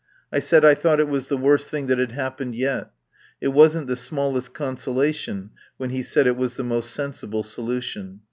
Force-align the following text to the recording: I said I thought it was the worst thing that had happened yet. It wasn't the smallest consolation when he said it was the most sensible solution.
I 0.33 0.39
said 0.39 0.65
I 0.65 0.73
thought 0.73 0.99
it 0.99 1.07
was 1.07 1.29
the 1.29 1.37
worst 1.37 1.69
thing 1.69 1.85
that 1.85 1.99
had 1.99 2.13
happened 2.13 2.55
yet. 2.55 2.89
It 3.39 3.49
wasn't 3.49 3.85
the 3.85 3.95
smallest 3.95 4.51
consolation 4.51 5.51
when 5.77 5.91
he 5.91 6.01
said 6.01 6.25
it 6.25 6.37
was 6.37 6.55
the 6.57 6.63
most 6.63 6.89
sensible 6.89 7.43
solution. 7.43 8.19